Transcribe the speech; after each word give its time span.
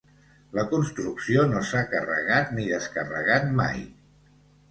La 0.59 0.61
construcció 0.69 1.43
no 1.51 1.59
s'ha 1.71 1.83
carregat 1.91 2.49
ni 2.59 2.65
descarregat 2.71 3.45
mai. 3.63 3.85